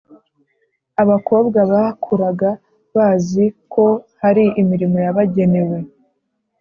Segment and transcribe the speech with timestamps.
[1.01, 2.49] abakobwa bakuraga
[2.95, 3.85] bazi ko
[4.21, 5.77] hari imirimo yabagenewe.